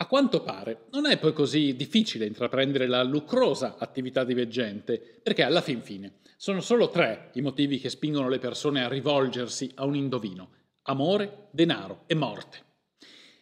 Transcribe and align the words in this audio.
A 0.00 0.06
quanto 0.06 0.42
pare 0.42 0.86
non 0.92 1.04
è 1.04 1.18
poi 1.18 1.34
così 1.34 1.76
difficile 1.76 2.24
intraprendere 2.24 2.86
la 2.86 3.02
lucrosa 3.02 3.76
attività 3.76 4.24
di 4.24 4.32
veggente, 4.32 4.98
perché 5.22 5.42
alla 5.42 5.60
fin 5.60 5.82
fine 5.82 6.20
sono 6.38 6.62
solo 6.62 6.88
tre 6.88 7.30
i 7.34 7.42
motivi 7.42 7.78
che 7.78 7.90
spingono 7.90 8.30
le 8.30 8.38
persone 8.38 8.82
a 8.82 8.88
rivolgersi 8.88 9.70
a 9.74 9.84
un 9.84 9.94
indovino: 9.94 10.52
amore, 10.84 11.48
denaro 11.50 12.04
e 12.06 12.14
morte. 12.14 12.58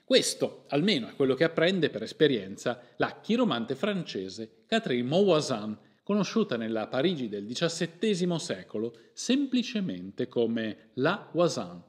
Questo, 0.03 0.65
almeno, 0.71 1.09
è 1.09 1.15
quello 1.15 1.35
che 1.35 1.45
apprende 1.45 1.91
per 1.91 2.03
esperienza 2.03 2.83
la 2.97 3.21
chiromante 3.21 3.77
francese 3.77 4.65
Catherine 4.67 5.07
Mauvoisin, 5.07 5.79
conosciuta 6.03 6.57
nella 6.57 6.89
Parigi 6.89 7.29
del 7.29 7.47
XVII 7.47 8.37
secolo 8.41 8.97
semplicemente 9.13 10.27
come 10.27 10.91
la 10.95 11.31
Voisin. 11.33 11.85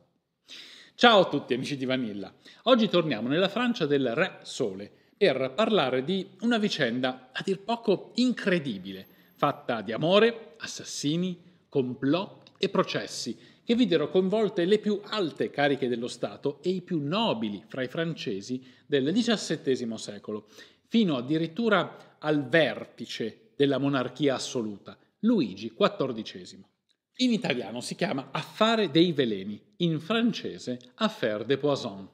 Ciao 1.00 1.22
a 1.22 1.30
tutti 1.30 1.54
amici 1.54 1.78
di 1.78 1.86
Vanilla. 1.86 2.30
Oggi 2.64 2.90
torniamo 2.90 3.30
nella 3.30 3.48
Francia 3.48 3.86
del 3.86 4.14
Re 4.14 4.40
Sole 4.42 4.92
per 5.16 5.54
parlare 5.56 6.04
di 6.04 6.32
una 6.42 6.58
vicenda 6.58 7.30
a 7.32 7.42
dir 7.42 7.62
poco 7.62 8.12
incredibile, 8.16 9.08
fatta 9.36 9.80
di 9.80 9.94
amore, 9.94 10.56
assassini, 10.58 11.42
complotti 11.70 12.52
e 12.58 12.68
processi 12.68 13.38
che 13.64 13.76
videro 13.76 14.10
coinvolte 14.10 14.66
le 14.66 14.80
più 14.80 15.00
alte 15.06 15.50
cariche 15.50 15.88
dello 15.88 16.10
Stato 16.10 16.60
e 16.62 16.72
i 16.72 16.82
più 16.82 17.00
nobili 17.02 17.64
fra 17.66 17.82
i 17.82 17.88
francesi 17.88 18.62
del 18.86 19.14
XVII 19.14 19.98
secolo, 19.98 20.48
fino 20.86 21.16
addirittura 21.16 22.18
al 22.20 22.46
vertice 22.46 23.52
della 23.56 23.78
monarchia 23.78 24.36
assoluta, 24.36 24.98
Luigi 25.20 25.74
XIV. 25.74 26.69
In 27.22 27.34
italiano 27.34 27.82
si 27.82 27.96
chiama 27.96 28.30
Affare 28.32 28.92
dei 28.92 29.12
veleni, 29.12 29.62
in 29.78 30.00
francese 30.00 30.80
Affaire 30.96 31.44
de 31.44 31.58
Poison. 31.58 32.08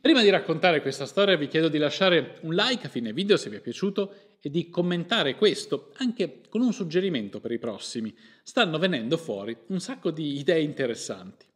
Prima 0.00 0.22
di 0.22 0.30
raccontare 0.30 0.80
questa 0.80 1.06
storia 1.06 1.36
vi 1.36 1.48
chiedo 1.48 1.66
di 1.66 1.78
lasciare 1.78 2.38
un 2.42 2.54
like 2.54 2.86
a 2.86 2.88
fine 2.88 3.12
video 3.12 3.36
se 3.36 3.50
vi 3.50 3.56
è 3.56 3.60
piaciuto 3.60 4.14
e 4.38 4.48
di 4.48 4.70
commentare 4.70 5.34
questo 5.34 5.90
anche 5.96 6.40
con 6.48 6.60
un 6.60 6.72
suggerimento 6.72 7.40
per 7.40 7.50
i 7.50 7.58
prossimi. 7.58 8.14
Stanno 8.44 8.78
venendo 8.78 9.16
fuori 9.16 9.56
un 9.66 9.80
sacco 9.80 10.12
di 10.12 10.38
idee 10.38 10.60
interessanti. 10.60 11.46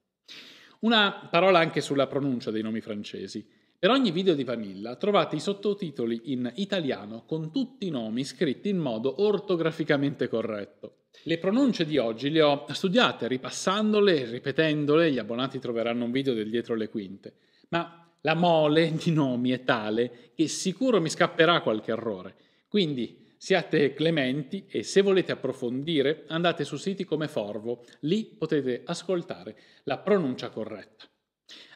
Una 0.81 1.29
parola 1.31 1.61
anche 1.61 1.81
sulla 1.81 2.09
pronuncia 2.09 2.51
dei 2.51 2.63
nomi 2.63 2.81
francesi. 2.81 3.49
Per 3.79 3.91
ogni 3.91 4.11
video 4.11 4.35
di 4.35 4.43
Vanilla 4.43 4.97
trovate 4.97 5.37
i 5.37 5.41
sottotitoli 5.41 6.33
in 6.33 6.51
italiano 6.57 7.23
con 7.27 7.53
tutti 7.53 7.87
i 7.87 7.91
nomi 7.91 8.25
scritti 8.25 8.69
in 8.69 8.79
modo 8.79 9.23
ortograficamente 9.23 10.27
corretto. 10.27 11.06
Le 11.25 11.39
pronunce 11.39 11.85
di 11.85 11.99
oggi 11.99 12.31
le 12.31 12.43
ho 12.43 12.67
studiate, 12.69 13.27
ripassandole, 13.27 14.31
ripetendole, 14.31 15.11
gli 15.11 15.19
abbonati 15.19 15.59
troveranno 15.59 16.05
un 16.05 16.13
video 16.13 16.35
del 16.35 16.51
dietro 16.51 16.75
le 16.75 16.89
quinte, 16.89 17.35
ma 17.69 18.09
la 18.21 18.35
mole 18.35 18.93
di 18.93 19.13
nomi 19.13 19.51
è 19.51 19.65
tale 19.65 20.31
che 20.35 20.49
sicuro 20.49 21.01
mi 21.01 21.09
scapperà 21.09 21.61
qualche 21.61 21.93
errore. 21.93 22.35
Quindi 22.69 23.25
siate 23.37 23.93
clementi 23.93 24.67
e 24.69 24.83
se 24.83 25.03
volete 25.03 25.33
approfondire 25.33 26.25
andate 26.29 26.65
su 26.65 26.77
siti 26.77 27.05
come 27.05 27.29
Forvo, 27.29 27.85
lì 28.01 28.25
potete 28.25 28.83
ascoltare 28.85 29.57
la 29.85 29.99
pronuncia 29.99 30.51
corretta. 30.51 31.05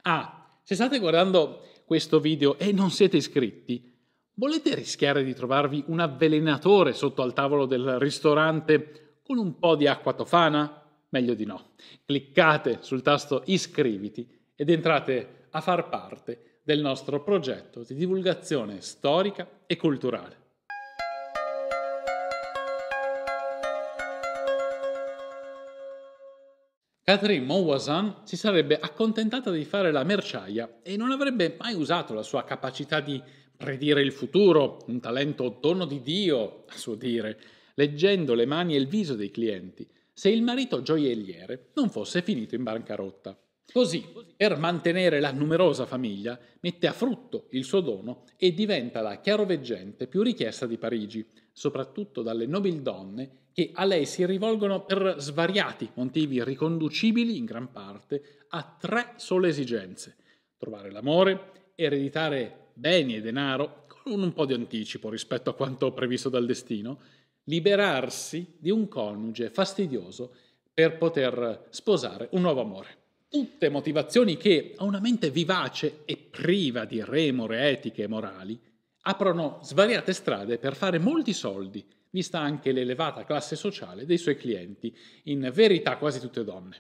Ah, 0.02 0.58
se 0.62 0.74
state 0.74 0.98
guardando 0.98 1.64
questo 1.84 2.20
video 2.20 2.58
e 2.58 2.72
non 2.72 2.90
siete 2.90 3.16
iscritti, 3.16 3.92
volete 4.34 4.74
rischiare 4.74 5.22
di 5.22 5.34
trovarvi 5.34 5.84
un 5.88 6.00
avvelenatore 6.00 6.92
sotto 6.92 7.22
al 7.22 7.32
tavolo 7.32 7.66
del 7.66 7.98
ristorante 7.98 9.09
con 9.30 9.38
un 9.38 9.60
po' 9.60 9.76
di 9.76 9.86
acqua 9.86 10.12
tofana? 10.12 10.82
Meglio 11.10 11.34
di 11.34 11.44
no. 11.44 11.74
Cliccate 12.04 12.78
sul 12.80 13.00
tasto 13.00 13.44
iscriviti 13.46 14.28
ed 14.56 14.70
entrate 14.70 15.46
a 15.50 15.60
far 15.60 15.88
parte 15.88 16.58
del 16.64 16.80
nostro 16.80 17.22
progetto 17.22 17.84
di 17.84 17.94
divulgazione 17.94 18.80
storica 18.80 19.48
e 19.66 19.76
culturale. 19.76 20.38
Catherine 27.04 27.46
Mauvoisin 27.46 28.22
si 28.24 28.36
sarebbe 28.36 28.80
accontentata 28.80 29.52
di 29.52 29.64
fare 29.64 29.92
la 29.92 30.02
merciaia 30.02 30.80
e 30.82 30.96
non 30.96 31.12
avrebbe 31.12 31.54
mai 31.56 31.74
usato 31.74 32.14
la 32.14 32.24
sua 32.24 32.42
capacità 32.42 32.98
di 32.98 33.22
predire 33.56 34.02
il 34.02 34.10
futuro, 34.10 34.78
un 34.88 34.98
talento 34.98 35.56
dono 35.60 35.84
di 35.84 36.02
Dio, 36.02 36.64
a 36.66 36.76
suo 36.76 36.96
dire, 36.96 37.38
leggendo 37.74 38.34
le 38.34 38.46
mani 38.46 38.74
e 38.74 38.78
il 38.78 38.86
viso 38.86 39.14
dei 39.14 39.30
clienti, 39.30 39.88
se 40.12 40.28
il 40.28 40.42
marito 40.42 40.82
gioielliere 40.82 41.70
non 41.74 41.90
fosse 41.90 42.22
finito 42.22 42.54
in 42.54 42.62
bancarotta. 42.62 43.38
Così, 43.72 44.04
per 44.36 44.58
mantenere 44.58 45.20
la 45.20 45.32
numerosa 45.32 45.86
famiglia, 45.86 46.38
mette 46.60 46.86
a 46.88 46.92
frutto 46.92 47.46
il 47.50 47.64
suo 47.64 47.80
dono 47.80 48.24
e 48.36 48.52
diventa 48.52 49.00
la 49.00 49.20
chiaroveggente 49.20 50.08
più 50.08 50.22
richiesta 50.22 50.66
di 50.66 50.76
Parigi, 50.76 51.24
soprattutto 51.52 52.22
dalle 52.22 52.46
nobildonne 52.46 53.38
che 53.52 53.70
a 53.72 53.84
lei 53.84 54.06
si 54.06 54.24
rivolgono 54.26 54.84
per 54.84 55.16
svariati 55.18 55.90
motivi 55.94 56.42
riconducibili 56.42 57.36
in 57.36 57.44
gran 57.44 57.70
parte 57.70 58.44
a 58.48 58.76
tre 58.78 59.12
sole 59.16 59.48
esigenze: 59.48 60.16
trovare 60.56 60.90
l'amore, 60.90 61.72
ereditare 61.76 62.70
beni 62.74 63.16
e 63.16 63.20
denaro 63.20 63.86
con 63.86 64.20
un 64.20 64.32
po' 64.32 64.46
di 64.46 64.54
anticipo 64.54 65.10
rispetto 65.10 65.50
a 65.50 65.54
quanto 65.54 65.92
previsto 65.92 66.28
dal 66.28 66.46
destino, 66.46 66.98
liberarsi 67.44 68.56
di 68.58 68.70
un 68.70 68.88
coniuge 68.88 69.50
fastidioso 69.50 70.34
per 70.72 70.96
poter 70.98 71.66
sposare 71.70 72.28
un 72.32 72.42
nuovo 72.42 72.60
amore. 72.60 72.98
Tutte 73.28 73.68
motivazioni 73.68 74.36
che 74.36 74.74
a 74.76 74.84
una 74.84 75.00
mente 75.00 75.30
vivace 75.30 76.02
e 76.04 76.16
priva 76.16 76.84
di 76.84 77.02
remore 77.04 77.70
etiche 77.70 78.02
e 78.02 78.08
morali 78.08 78.58
aprono 79.02 79.60
svariate 79.62 80.12
strade 80.12 80.58
per 80.58 80.74
fare 80.74 80.98
molti 80.98 81.32
soldi 81.32 81.84
vista 82.10 82.40
anche 82.40 82.72
l'elevata 82.72 83.24
classe 83.24 83.56
sociale 83.56 84.04
dei 84.04 84.18
suoi 84.18 84.36
clienti, 84.36 84.94
in 85.24 85.50
verità 85.54 85.96
quasi 85.96 86.20
tutte 86.20 86.44
donne. 86.44 86.76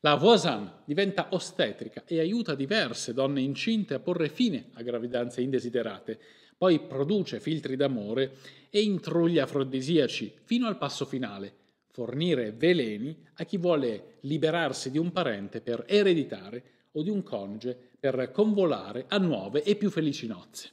La 0.00 0.14
Voisin 0.14 0.70
diventa 0.84 1.28
ostetrica 1.30 2.04
e 2.06 2.20
aiuta 2.20 2.54
diverse 2.54 3.14
donne 3.14 3.40
incinte 3.40 3.94
a 3.94 4.00
porre 4.00 4.28
fine 4.28 4.70
a 4.74 4.82
gravidanze 4.82 5.40
indesiderate, 5.40 6.20
poi 6.64 6.80
produce 6.80 7.40
filtri 7.40 7.76
d'amore 7.76 8.38
e 8.70 8.80
intrugli 8.80 9.38
afrodisiaci 9.38 10.32
fino 10.44 10.66
al 10.66 10.78
passo 10.78 11.04
finale, 11.04 11.52
fornire 11.90 12.52
veleni 12.52 13.14
a 13.34 13.44
chi 13.44 13.58
vuole 13.58 14.16
liberarsi 14.20 14.90
di 14.90 14.96
un 14.96 15.12
parente 15.12 15.60
per 15.60 15.84
ereditare 15.86 16.64
o 16.92 17.02
di 17.02 17.10
un 17.10 17.22
coniuge 17.22 17.76
per 18.00 18.30
convolare 18.32 19.04
a 19.08 19.18
nuove 19.18 19.62
e 19.62 19.76
più 19.76 19.90
felici 19.90 20.26
nozze. 20.26 20.70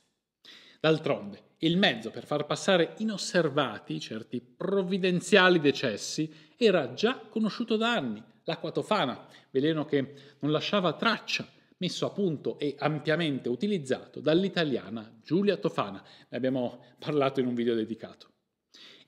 D'altronde, 0.79 1.41
il 1.57 1.75
mezzo 1.75 2.09
per 2.09 2.25
far 2.25 2.45
passare 2.45 2.93
inosservati 2.99 3.99
certi 3.99 4.39
provvidenziali 4.39 5.59
decessi 5.59 6.33
era 6.55 6.93
già 6.93 7.19
conosciuto 7.27 7.75
da 7.75 7.91
anni, 7.91 8.23
l'acqua 8.45 8.71
tofana, 8.71 9.27
veleno 9.49 9.83
che 9.83 10.13
non 10.39 10.51
lasciava 10.51 10.93
traccia, 10.93 11.45
messo 11.81 12.05
a 12.05 12.11
punto 12.11 12.59
e 12.59 12.75
ampiamente 12.77 13.49
utilizzato 13.49 14.19
dall'italiana 14.19 15.19
Giulia 15.23 15.57
Tofana, 15.57 16.01
ne 16.29 16.37
abbiamo 16.37 16.79
parlato 16.99 17.39
in 17.39 17.47
un 17.47 17.55
video 17.55 17.73
dedicato. 17.73 18.27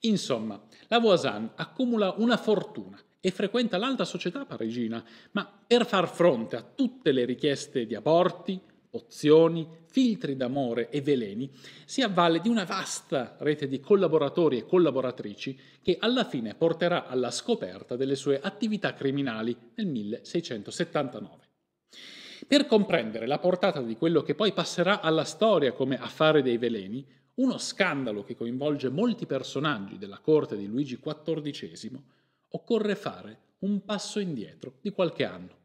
Insomma, 0.00 0.60
la 0.88 0.98
Voisin 0.98 1.52
accumula 1.54 2.14
una 2.18 2.36
fortuna 2.36 3.00
e 3.20 3.30
frequenta 3.30 3.78
l'alta 3.78 4.04
società 4.04 4.44
parigina, 4.44 5.02
ma 5.30 5.50
per 5.66 5.86
far 5.86 6.08
fronte 6.08 6.56
a 6.56 6.62
tutte 6.62 7.12
le 7.12 7.24
richieste 7.24 7.86
di 7.86 7.94
aborti, 7.94 8.60
pozioni, 8.90 9.66
filtri 9.86 10.36
d'amore 10.36 10.90
e 10.90 11.00
veleni, 11.00 11.50
si 11.84 12.02
avvale 12.02 12.40
di 12.40 12.48
una 12.48 12.64
vasta 12.64 13.36
rete 13.38 13.68
di 13.68 13.80
collaboratori 13.80 14.58
e 14.58 14.66
collaboratrici 14.66 15.58
che 15.80 15.96
alla 15.98 16.24
fine 16.24 16.54
porterà 16.54 17.06
alla 17.06 17.30
scoperta 17.30 17.94
delle 17.94 18.16
sue 18.16 18.40
attività 18.40 18.94
criminali 18.94 19.56
nel 19.76 19.86
1679. 19.86 21.42
Per 22.46 22.66
comprendere 22.66 23.26
la 23.26 23.38
portata 23.38 23.80
di 23.80 23.96
quello 23.96 24.22
che 24.22 24.34
poi 24.34 24.52
passerà 24.52 25.00
alla 25.00 25.24
storia 25.24 25.72
come 25.72 25.96
affare 25.96 26.42
dei 26.42 26.58
veleni, 26.58 27.06
uno 27.34 27.58
scandalo 27.58 28.22
che 28.22 28.36
coinvolge 28.36 28.90
molti 28.90 29.26
personaggi 29.26 29.98
della 29.98 30.18
corte 30.18 30.56
di 30.56 30.66
Luigi 30.66 31.00
XIV, 31.00 32.00
occorre 32.50 32.94
fare 32.94 33.38
un 33.60 33.84
passo 33.84 34.20
indietro 34.20 34.74
di 34.80 34.90
qualche 34.90 35.24
anno. 35.24 35.62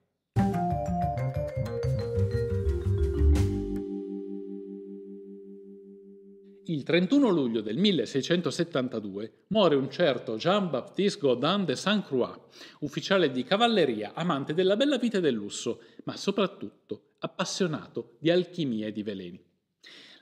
Il 6.69 6.83
31 6.83 7.30
luglio 7.30 7.62
del 7.62 7.77
1672 7.77 9.45
muore 9.48 9.75
un 9.75 9.89
certo 9.89 10.36
Jean-Baptiste 10.36 11.19
Godin 11.19 11.66
de 11.66 11.75
Saint-Croix, 11.75 12.39
ufficiale 12.81 13.31
di 13.31 13.44
cavalleria, 13.44 14.12
amante 14.13 14.54
della 14.54 14.75
bella 14.75 15.00
vita 15.00 15.18
e 15.18 15.21
del 15.21 15.33
lusso, 15.33 15.81
ma 16.09 16.17
soprattutto 16.17 17.11
appassionato 17.19 18.15
di 18.17 18.31
alchimia 18.31 18.88
e 18.88 18.91
di 18.91 19.03
veleni. 19.03 19.39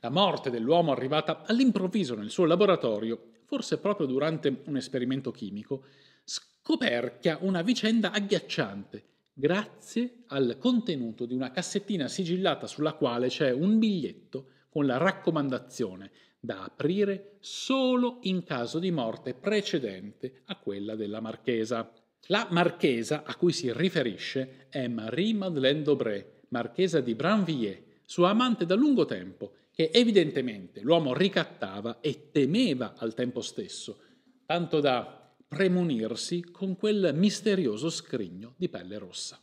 La 0.02 0.10
morte 0.10 0.50
dell'uomo 0.50 0.92
arrivata 0.92 1.44
all'improvviso 1.46 2.14
nel 2.14 2.30
suo 2.30 2.44
laboratorio, 2.44 3.36
forse 3.46 3.78
proprio 3.78 4.06
durante 4.06 4.64
un 4.66 4.76
esperimento 4.76 5.32
chimico, 5.32 5.86
scoperchia 6.26 7.38
una 7.40 7.62
vicenda 7.62 8.12
agghiacciante, 8.12 9.06
grazie 9.32 10.24
al 10.28 10.58
contenuto 10.60 11.26
di 11.26 11.34
una 11.34 11.52
cassettina 11.52 12.10
sigillata 12.10 12.68
sulla 12.68 12.92
quale 12.92 13.30
c'è 13.30 13.52
un 13.52 13.80
biglietto 13.80 14.48
con 14.68 14.86
la 14.86 14.98
raccomandazione 14.98 16.12
da 16.38 16.66
aprire 16.66 17.38
solo 17.40 18.18
in 18.24 18.44
caso 18.44 18.78
di 18.80 18.92
morte 18.92 19.34
precedente 19.34 20.42
a 20.48 20.58
quella 20.58 20.96
della 20.96 21.22
marchesa. 21.22 21.90
La 22.30 22.48
marchesa 22.52 23.24
a 23.24 23.36
cui 23.36 23.54
si 23.54 23.72
riferisce 23.72 24.68
è 24.68 24.88
Marie-Madeleine 24.88 25.82
Dobré, 25.82 26.42
marchesa 26.50 27.00
di 27.00 27.16
Branvilliers, 27.16 27.80
sua 28.04 28.32
amante 28.32 28.66
da 28.66 28.76
lungo 28.76 29.06
tempo, 29.06 29.54
che 29.72 29.92
evidentemente 29.94 30.82
l'uomo 30.82 31.14
ricattava 31.14 32.00
e 32.02 32.32
temeva 32.32 32.96
al 32.98 33.14
tempo 33.14 33.40
stesso, 33.40 34.00
tanto 34.46 34.82
da 34.82 35.34
premunirsi 35.48 36.42
con 36.52 36.76
quel 36.76 37.12
misterioso 37.16 37.90
scrigno 37.90 38.56
di 38.58 38.68
pelle 38.68 38.98
rossa. 38.98 39.42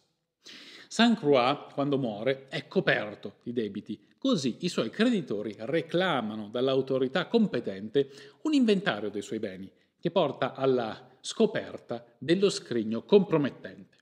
Saint 0.88 1.18
Croix, 1.18 1.72
quando 1.72 1.96
muore, 1.96 2.48
è 2.48 2.68
coperto 2.68 3.36
di 3.42 3.54
debiti, 3.54 3.98
così 4.18 4.58
i 4.60 4.68
suoi 4.68 4.90
creditori 4.90 5.56
reclamano 5.60 6.48
dall'autorità 6.50 7.28
competente 7.28 8.10
un 8.42 8.52
inventario 8.52 9.08
dei 9.08 9.22
suoi 9.22 9.38
beni, 9.38 9.70
che 10.04 10.10
porta 10.10 10.52
alla 10.52 11.16
scoperta 11.22 12.04
dello 12.18 12.50
scrigno 12.50 13.04
compromettente. 13.04 13.96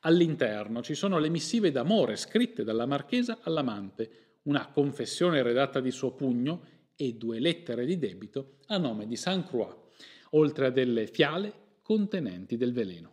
All'interno 0.00 0.82
ci 0.82 0.92
sono 0.92 1.18
le 1.18 1.30
missive 1.30 1.70
d'amore 1.70 2.16
scritte 2.16 2.62
dalla 2.62 2.84
marchesa 2.84 3.38
all'amante, 3.40 4.40
una 4.42 4.66
confessione 4.66 5.42
redatta 5.42 5.80
di 5.80 5.90
suo 5.90 6.12
pugno 6.12 6.60
e 6.94 7.14
due 7.14 7.40
lettere 7.40 7.86
di 7.86 7.96
debito 7.96 8.58
a 8.66 8.76
nome 8.76 9.06
di 9.06 9.16
Saint 9.16 9.46
Croix, 9.48 9.74
oltre 10.32 10.66
a 10.66 10.70
delle 10.70 11.06
fiale 11.06 11.78
contenenti 11.80 12.58
del 12.58 12.74
veleno. 12.74 13.12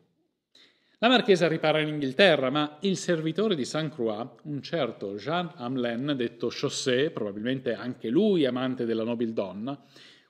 La 0.98 1.08
marchesa 1.08 1.48
ripara 1.48 1.80
in 1.80 1.88
Inghilterra, 1.88 2.50
ma 2.50 2.78
il 2.82 2.98
servitore 2.98 3.56
di 3.56 3.64
Saint 3.64 3.94
Croix, 3.94 4.42
un 4.44 4.62
certo 4.62 5.16
Jean 5.16 5.50
Hamelin, 5.56 6.14
detto 6.18 6.50
Chaussé, 6.50 7.10
probabilmente 7.10 7.74
anche 7.74 8.10
lui 8.10 8.46
amante 8.46 8.84
della 8.84 9.06
nobildonna, 9.06 9.82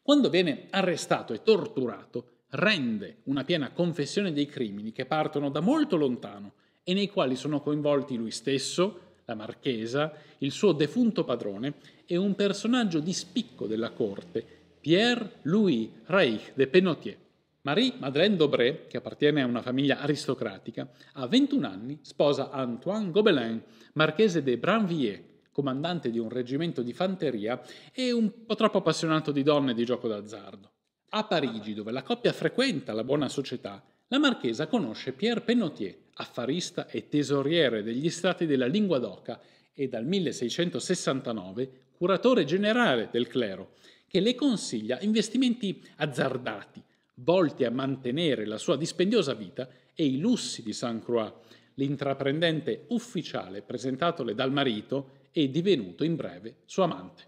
quando 0.02 0.30
viene 0.30 0.68
arrestato 0.72 1.34
e 1.34 1.44
torturato, 1.44 2.46
rende 2.52 3.18
una 3.26 3.44
piena 3.44 3.72
confessione 3.72 4.34
dei 4.34 4.48
crimini 4.48 4.92
che 4.92 5.06
partono 5.06 5.50
da 5.50 5.60
molto 5.60 5.96
lontano 5.96 6.54
e 6.84 6.94
nei 6.94 7.10
quali 7.10 7.36
sono 7.36 7.62
coinvolti 7.62 8.18
lui 8.18 8.32
stesso, 8.32 9.10
la 9.26 9.36
marchesa, 9.36 10.12
il 10.40 10.52
suo 10.52 10.72
defunto 10.72 11.24
padrone 11.24 11.76
e 12.06 12.18
un 12.18 12.36
personaggio 12.36 13.00
di 13.00 13.14
spicco 13.14 13.68
della 13.68 13.92
corte, 13.92 14.44
Pierre-Louis 14.82 15.90
Reich 16.06 16.54
de 16.56 16.68
Penotier. 16.68 17.18
Marie-Madeleine 17.62 18.36
Dobré, 18.36 18.88
che 18.88 18.98
appartiene 18.98 19.44
a 19.44 19.46
una 19.46 19.62
famiglia 19.62 20.00
aristocratica, 20.00 20.90
a 21.14 21.28
21 21.28 21.68
anni 21.68 22.00
sposa 22.02 22.50
Antoine 22.50 23.12
Gobelin, 23.12 23.62
marchese 23.94 24.42
de 24.42 24.58
Branvilliers, 24.58 25.22
comandante 25.52 26.10
di 26.10 26.20
un 26.20 26.30
reggimento 26.30 26.82
di 26.82 26.94
fanteria 26.94 27.62
e 27.94 28.12
un 28.12 28.46
po' 28.46 28.56
troppo 28.56 28.80
appassionato 28.80 29.32
di 29.32 29.44
donne 29.44 29.72
e 29.72 29.74
di 29.74 29.86
gioco 29.86 30.08
d'azzardo. 30.08 30.72
A 31.10 31.26
Parigi, 31.26 31.74
dove 31.74 31.92
la 31.92 32.04
coppia 32.04 32.32
frequenta 32.32 32.94
la 32.94 33.04
buona 33.04 33.28
società, 33.28 33.84
la 34.08 34.20
marchesa 34.20 34.68
conosce 34.68 35.14
Pierre 35.14 35.42
Pennotier, 35.42 35.96
affarista 36.16 36.88
e 36.88 37.08
tesoriere 37.08 37.84
degli 37.84 38.10
stati 38.10 38.46
della 38.46 38.66
Lingua 38.66 39.00
d'Oca 39.00 39.40
e 39.74 39.88
dal 39.88 40.06
1669 40.06 41.72
curatore 41.98 42.46
generale 42.46 43.10
del 43.12 43.28
clero, 43.28 43.74
che 44.08 44.20
le 44.20 44.36
consiglia 44.36 45.00
investimenti 45.02 45.82
azzardati 45.98 46.82
volti 47.16 47.64
a 47.64 47.72
mantenere 47.72 48.46
la 48.46 48.58
sua 48.58 48.76
dispendiosa 48.76 49.34
vita 49.34 49.68
e 49.94 50.06
i 50.06 50.20
lussi 50.20 50.64
di 50.64 50.74
Saint 50.74 51.04
Croix, 51.04 51.32
l'intraprendente 51.76 52.86
ufficiale 52.90 53.62
presentatole 53.62 54.34
dal 54.34 54.52
marito 54.52 55.20
e 55.32 55.50
divenuto 55.50 56.04
in 56.04 56.16
breve 56.16 56.58
suo 56.66 56.84
amante. 56.84 57.24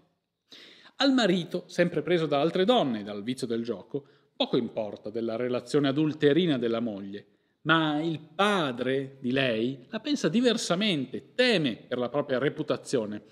Al 0.96 1.12
marito, 1.12 1.64
sempre 1.66 2.02
preso 2.02 2.26
da 2.26 2.40
altre 2.40 2.64
donne 2.64 3.00
e 3.00 3.02
dal 3.02 3.22
vizio 3.22 3.46
del 3.46 3.62
gioco, 3.62 4.06
poco 4.36 4.56
importa 4.56 5.10
della 5.10 5.36
relazione 5.36 5.88
adulterina 5.88 6.58
della 6.58 6.80
moglie, 6.80 7.26
ma 7.62 8.00
il 8.00 8.20
padre 8.20 9.16
di 9.20 9.32
lei 9.32 9.86
la 9.88 10.00
pensa 10.00 10.28
diversamente, 10.28 11.34
teme 11.34 11.76
per 11.76 11.98
la 11.98 12.08
propria 12.08 12.38
reputazione 12.38 13.22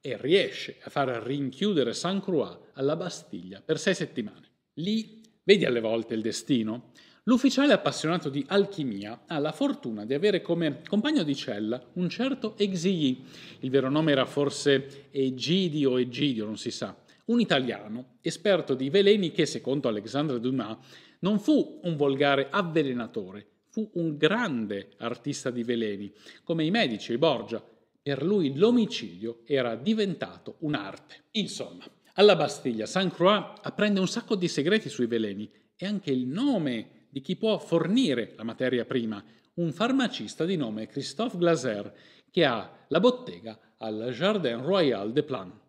e 0.00 0.16
riesce 0.16 0.78
a 0.82 0.90
far 0.90 1.08
rinchiudere 1.08 1.92
Saint 1.92 2.22
Croix 2.22 2.58
alla 2.72 2.96
Bastiglia 2.96 3.60
per 3.64 3.78
sei 3.78 3.94
settimane. 3.94 4.50
Lì 4.74 5.20
Vedi 5.44 5.64
alle 5.64 5.80
volte 5.80 6.14
il 6.14 6.22
destino? 6.22 6.92
L'ufficiale 7.26 7.72
appassionato 7.72 8.28
di 8.28 8.44
alchimia 8.48 9.22
ha 9.28 9.38
la 9.38 9.52
fortuna 9.52 10.04
di 10.04 10.12
avere 10.12 10.42
come 10.42 10.80
compagno 10.88 11.22
di 11.22 11.36
cella 11.36 11.80
un 11.92 12.08
certo 12.08 12.56
Exilly, 12.58 13.24
il 13.60 13.70
vero 13.70 13.88
nome 13.88 14.10
era 14.10 14.26
forse 14.26 15.06
Egidi 15.12 15.84
o 15.84 16.00
Egidio, 16.00 16.46
non 16.46 16.58
si 16.58 16.72
sa, 16.72 16.96
un 17.26 17.38
italiano, 17.38 18.16
esperto 18.22 18.74
di 18.74 18.90
veleni 18.90 19.30
che, 19.30 19.46
secondo 19.46 19.86
Alexandre 19.86 20.40
Dumas, 20.40 20.76
non 21.20 21.38
fu 21.38 21.78
un 21.84 21.94
volgare 21.94 22.48
avvelenatore, 22.50 23.46
fu 23.68 23.88
un 23.94 24.16
grande 24.16 24.88
artista 24.96 25.50
di 25.50 25.62
veleni, 25.62 26.12
come 26.42 26.64
i 26.64 26.72
medici 26.72 27.12
e 27.12 27.14
i 27.14 27.18
Borgia. 27.18 27.64
Per 28.02 28.20
lui 28.24 28.56
l'omicidio 28.56 29.42
era 29.44 29.76
diventato 29.76 30.56
un'arte. 30.60 31.26
Insomma, 31.32 31.84
alla 32.14 32.34
Bastiglia, 32.34 32.84
Saint 32.84 33.14
Croix 33.14 33.60
apprende 33.62 34.00
un 34.00 34.08
sacco 34.08 34.34
di 34.34 34.48
segreti 34.48 34.88
sui 34.88 35.06
veleni 35.06 35.48
e 35.76 35.86
anche 35.86 36.10
il 36.10 36.26
nome 36.26 37.01
di 37.12 37.20
chi 37.20 37.36
può 37.36 37.58
fornire 37.58 38.32
la 38.38 38.42
materia 38.42 38.86
prima, 38.86 39.22
un 39.56 39.70
farmacista 39.70 40.46
di 40.46 40.56
nome 40.56 40.86
Christophe 40.86 41.36
Glaser, 41.36 41.94
che 42.30 42.42
ha 42.46 42.86
la 42.88 43.00
bottega 43.00 43.74
al 43.76 44.08
Jardin 44.14 44.62
Royal 44.62 45.12
de 45.12 45.22
Plan. 45.22 45.60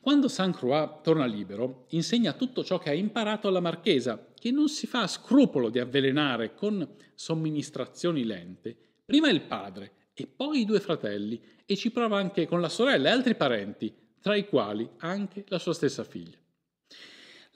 Quando 0.00 0.28
Saint 0.28 0.54
Croix 0.54 1.00
torna 1.02 1.26
libero, 1.26 1.86
insegna 1.88 2.34
tutto 2.34 2.62
ciò 2.62 2.78
che 2.78 2.90
ha 2.90 2.94
imparato 2.94 3.48
alla 3.48 3.58
marchesa, 3.58 4.28
che 4.32 4.52
non 4.52 4.68
si 4.68 4.86
fa 4.86 5.08
scrupolo 5.08 5.70
di 5.70 5.80
avvelenare 5.80 6.54
con 6.54 6.88
somministrazioni 7.16 8.24
lente, 8.24 8.76
prima 9.04 9.28
il 9.30 9.40
padre 9.40 10.10
e 10.14 10.28
poi 10.28 10.60
i 10.60 10.64
due 10.64 10.78
fratelli, 10.78 11.42
e 11.66 11.74
ci 11.74 11.90
prova 11.90 12.18
anche 12.18 12.46
con 12.46 12.60
la 12.60 12.68
sorella 12.68 13.08
e 13.08 13.12
altri 13.12 13.34
parenti, 13.34 13.92
tra 14.20 14.36
i 14.36 14.46
quali 14.46 14.88
anche 14.98 15.44
la 15.48 15.58
sua 15.58 15.74
stessa 15.74 16.04
figlia. 16.04 16.38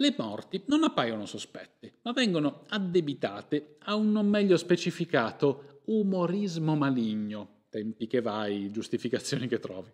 Le 0.00 0.14
morti 0.16 0.62
non 0.66 0.84
appaiono 0.84 1.26
sospette, 1.26 1.94
ma 2.02 2.12
vengono 2.12 2.62
addebitate 2.68 3.78
a 3.80 3.96
un 3.96 4.12
non 4.12 4.28
meglio 4.28 4.56
specificato 4.56 5.80
umorismo 5.86 6.76
maligno, 6.76 7.64
tempi 7.68 8.06
che 8.06 8.20
vai, 8.20 8.70
giustificazioni 8.70 9.48
che 9.48 9.58
trovi. 9.58 9.90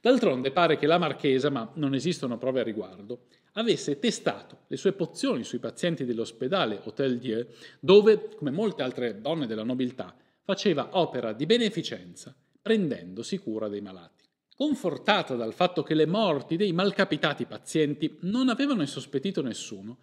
D'altronde 0.00 0.50
pare 0.50 0.76
che 0.76 0.88
la 0.88 0.98
marchesa, 0.98 1.50
ma 1.50 1.70
non 1.74 1.94
esistono 1.94 2.36
prove 2.36 2.58
a 2.58 2.64
riguardo, 2.64 3.26
avesse 3.52 4.00
testato 4.00 4.62
le 4.66 4.76
sue 4.76 4.92
pozioni 4.92 5.44
sui 5.44 5.60
pazienti 5.60 6.04
dell'ospedale 6.04 6.80
Hotel 6.82 7.18
Dieu, 7.18 7.46
dove, 7.78 8.30
come 8.34 8.50
molte 8.50 8.82
altre 8.82 9.20
donne 9.20 9.46
della 9.46 9.62
nobiltà, 9.62 10.16
faceva 10.42 10.98
opera 10.98 11.32
di 11.32 11.46
beneficenza, 11.46 12.34
prendendosi 12.60 13.38
cura 13.38 13.68
dei 13.68 13.82
malati. 13.82 14.17
Confortata 14.58 15.36
dal 15.36 15.54
fatto 15.54 15.84
che 15.84 15.94
le 15.94 16.04
morti 16.04 16.56
dei 16.56 16.72
malcapitati 16.72 17.46
pazienti 17.46 18.18
non 18.22 18.48
avevano 18.48 18.80
insospettito 18.80 19.40
nessuno, 19.40 19.98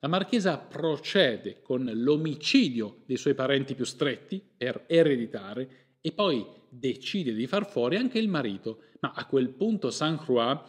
la 0.00 0.08
marchesa 0.08 0.58
procede 0.58 1.62
con 1.62 1.88
l'omicidio 1.94 3.02
dei 3.06 3.16
suoi 3.16 3.34
parenti 3.34 3.76
più 3.76 3.84
stretti 3.84 4.42
per 4.56 4.82
ereditare 4.88 5.98
e 6.00 6.10
poi 6.10 6.44
decide 6.68 7.32
di 7.34 7.46
far 7.46 7.70
fuori 7.70 7.94
anche 7.94 8.18
il 8.18 8.26
marito, 8.26 8.80
ma 8.98 9.12
a 9.14 9.26
quel 9.26 9.50
punto 9.50 9.90
Saint 9.90 10.20
Croix, 10.24 10.60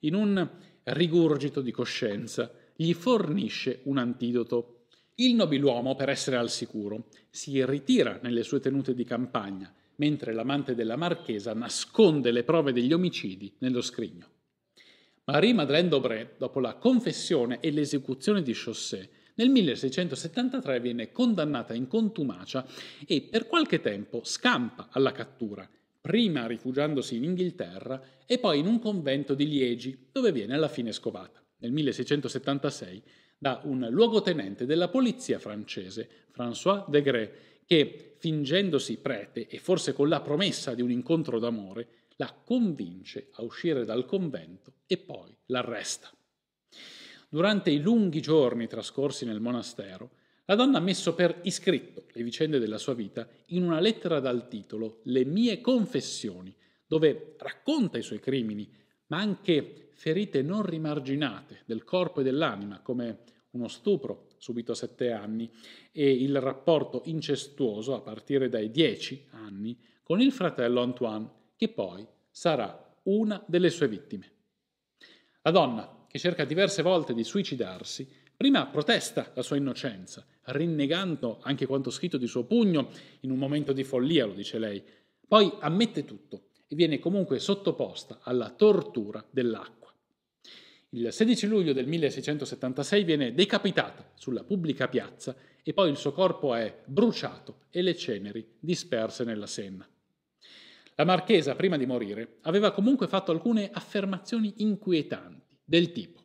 in 0.00 0.14
un 0.14 0.46
rigurgito 0.82 1.62
di 1.62 1.70
coscienza, 1.70 2.52
gli 2.76 2.92
fornisce 2.92 3.80
un 3.84 3.96
antidoto. 3.96 4.79
Il 5.20 5.34
nobiluomo, 5.34 5.96
per 5.96 6.08
essere 6.08 6.36
al 6.36 6.48
sicuro, 6.48 7.08
si 7.28 7.62
ritira 7.66 8.18
nelle 8.22 8.42
sue 8.42 8.58
tenute 8.58 8.94
di 8.94 9.04
campagna, 9.04 9.70
mentre 9.96 10.32
l'amante 10.32 10.74
della 10.74 10.96
marchesa 10.96 11.52
nasconde 11.52 12.30
le 12.30 12.42
prove 12.42 12.72
degli 12.72 12.90
omicidi 12.94 13.52
nello 13.58 13.82
scrigno. 13.82 14.28
Marie-Madeleine 15.24 15.88
d'Aubray, 15.90 16.28
dopo 16.38 16.58
la 16.58 16.76
confessione 16.76 17.60
e 17.60 17.70
l'esecuzione 17.70 18.40
di 18.40 18.54
Chausset, 18.54 19.10
nel 19.34 19.50
1673 19.50 20.80
viene 20.80 21.12
condannata 21.12 21.74
in 21.74 21.86
contumacia 21.86 22.66
e 23.06 23.20
per 23.20 23.46
qualche 23.46 23.82
tempo 23.82 24.22
scampa 24.24 24.88
alla 24.90 25.12
cattura, 25.12 25.68
prima 26.00 26.46
rifugiandosi 26.46 27.16
in 27.16 27.24
Inghilterra 27.24 28.02
e 28.24 28.38
poi 28.38 28.60
in 28.60 28.66
un 28.66 28.78
convento 28.78 29.34
di 29.34 29.46
Liegi, 29.46 30.06
dove 30.10 30.32
viene 30.32 30.54
alla 30.54 30.68
fine 30.68 30.92
scovata. 30.92 31.44
Nel 31.58 31.72
1676 31.72 33.02
da 33.42 33.62
un 33.64 33.88
luogotenente 33.90 34.66
della 34.66 34.88
polizia 34.88 35.38
francese, 35.38 36.26
François 36.30 36.86
Degré, 36.90 37.62
che, 37.64 38.16
fingendosi 38.18 38.98
prete 38.98 39.48
e 39.48 39.58
forse 39.58 39.94
con 39.94 40.10
la 40.10 40.20
promessa 40.20 40.74
di 40.74 40.82
un 40.82 40.90
incontro 40.90 41.38
d'amore, 41.38 42.08
la 42.16 42.30
convince 42.44 43.28
a 43.32 43.42
uscire 43.42 43.86
dal 43.86 44.04
convento 44.04 44.74
e 44.86 44.98
poi 44.98 45.34
l'arresta. 45.46 46.12
Durante 47.30 47.70
i 47.70 47.80
lunghi 47.80 48.20
giorni 48.20 48.66
trascorsi 48.66 49.24
nel 49.24 49.40
monastero, 49.40 50.10
la 50.44 50.54
donna 50.54 50.76
ha 50.76 50.82
messo 50.82 51.14
per 51.14 51.40
iscritto 51.44 52.04
le 52.12 52.22
vicende 52.22 52.58
della 52.58 52.76
sua 52.76 52.92
vita 52.92 53.26
in 53.46 53.62
una 53.62 53.80
lettera 53.80 54.20
dal 54.20 54.48
titolo 54.48 55.00
Le 55.04 55.24
mie 55.24 55.62
confessioni, 55.62 56.54
dove 56.86 57.36
racconta 57.38 57.96
i 57.96 58.02
suoi 58.02 58.20
crimini, 58.20 58.70
ma 59.10 59.18
anche 59.18 59.90
ferite 59.92 60.42
non 60.42 60.64
rimarginate 60.64 61.62
del 61.66 61.84
corpo 61.84 62.20
e 62.20 62.24
dell'anima, 62.24 62.80
come 62.80 63.18
uno 63.50 63.68
stupro 63.68 64.28
subito 64.38 64.72
a 64.72 64.76
sette 64.76 65.12
anni 65.12 65.50
e 65.92 66.10
il 66.10 66.40
rapporto 66.40 67.02
incestuoso 67.04 67.94
a 67.94 68.00
partire 68.00 68.48
dai 68.48 68.70
dieci 68.70 69.26
anni 69.30 69.78
con 70.02 70.20
il 70.20 70.32
fratello 70.32 70.80
Antoine, 70.80 71.28
che 71.56 71.68
poi 71.68 72.06
sarà 72.30 72.94
una 73.04 73.42
delle 73.46 73.70
sue 73.70 73.88
vittime. 73.88 74.30
La 75.42 75.50
donna, 75.50 76.06
che 76.08 76.18
cerca 76.18 76.44
diverse 76.44 76.82
volte 76.82 77.12
di 77.12 77.24
suicidarsi, 77.24 78.08
prima 78.36 78.66
protesta 78.66 79.32
la 79.34 79.42
sua 79.42 79.56
innocenza, 79.56 80.24
rinnegando 80.44 81.40
anche 81.42 81.66
quanto 81.66 81.90
scritto 81.90 82.16
di 82.16 82.26
suo 82.26 82.44
pugno 82.44 82.90
in 83.20 83.30
un 83.30 83.38
momento 83.38 83.72
di 83.72 83.84
follia, 83.84 84.26
lo 84.26 84.32
dice 84.32 84.58
lei, 84.58 84.82
poi 85.26 85.52
ammette 85.60 86.04
tutto 86.04 86.49
e 86.70 86.76
viene 86.76 87.00
comunque 87.00 87.40
sottoposta 87.40 88.20
alla 88.22 88.50
tortura 88.50 89.24
dell'acqua. 89.28 89.92
Il 90.90 91.12
16 91.12 91.46
luglio 91.48 91.72
del 91.72 91.88
1676 91.88 93.02
viene 93.02 93.34
decapitata 93.34 94.12
sulla 94.14 94.44
pubblica 94.44 94.86
piazza 94.86 95.34
e 95.62 95.72
poi 95.72 95.90
il 95.90 95.96
suo 95.96 96.12
corpo 96.12 96.54
è 96.54 96.82
bruciato 96.84 97.62
e 97.70 97.82
le 97.82 97.96
ceneri 97.96 98.56
disperse 98.60 99.24
nella 99.24 99.46
Senna. 99.46 99.88
La 100.94 101.04
marchesa, 101.04 101.56
prima 101.56 101.76
di 101.76 101.86
morire, 101.86 102.36
aveva 102.42 102.70
comunque 102.70 103.08
fatto 103.08 103.32
alcune 103.32 103.70
affermazioni 103.72 104.54
inquietanti, 104.58 105.56
del 105.64 105.90
tipo 105.90 106.20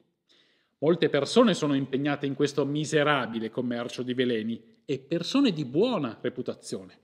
Molte 0.86 1.10
persone 1.10 1.56
sono 1.56 1.74
impegnate 1.74 2.28
in 2.28 2.36
questo 2.36 2.64
miserabile 2.64 3.50
commercio 3.50 4.04
di 4.04 4.14
veleni 4.14 4.62
e 4.86 5.00
persone 5.00 5.52
di 5.52 5.66
buona 5.66 6.20
reputazione. 6.22 7.00